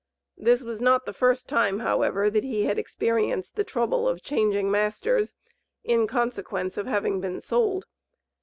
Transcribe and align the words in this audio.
This 0.39 0.63
was 0.63 0.81
not 0.81 1.05
the 1.05 1.13
first 1.13 1.47
time, 1.47 1.77
however, 1.81 2.27
that 2.27 2.43
he 2.43 2.63
had 2.63 2.79
experienced 2.79 3.55
the 3.55 3.63
trouble 3.63 4.09
of 4.09 4.23
changing 4.23 4.71
masters, 4.71 5.35
in 5.83 6.07
consequence 6.07 6.75
of 6.75 6.87
having 6.87 7.21
been 7.21 7.39
sold. 7.39 7.85